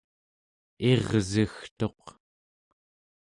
[0.89, 2.03] irsegtuq